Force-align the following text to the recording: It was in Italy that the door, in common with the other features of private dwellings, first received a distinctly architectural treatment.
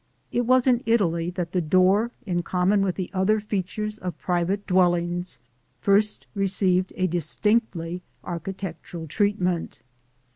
It 0.31 0.47
was 0.47 0.65
in 0.65 0.81
Italy 0.87 1.29
that 1.29 1.51
the 1.51 1.61
door, 1.61 2.09
in 2.25 2.41
common 2.41 2.81
with 2.81 2.95
the 2.95 3.11
other 3.13 3.39
features 3.39 3.99
of 3.99 4.17
private 4.17 4.65
dwellings, 4.65 5.39
first 5.79 6.25
received 6.33 6.91
a 6.95 7.05
distinctly 7.05 8.01
architectural 8.23 9.05
treatment. 9.05 9.79